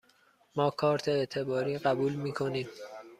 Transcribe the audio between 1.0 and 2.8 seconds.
اعتباری قبول می کنیم.